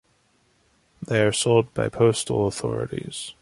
They 1.03 1.21
are 1.21 1.31
sold 1.31 1.75
by 1.75 1.89
postal 1.89 2.47
authorities. 2.47 3.29